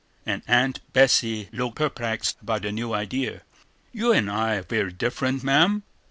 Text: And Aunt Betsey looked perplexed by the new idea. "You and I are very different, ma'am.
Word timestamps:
And 0.25 0.41
Aunt 0.47 0.79
Betsey 0.93 1.47
looked 1.51 1.75
perplexed 1.75 2.43
by 2.43 2.57
the 2.57 2.71
new 2.71 2.91
idea. 2.91 3.43
"You 3.93 4.11
and 4.11 4.31
I 4.31 4.55
are 4.55 4.63
very 4.63 4.91
different, 4.91 5.43
ma'am. 5.43 5.83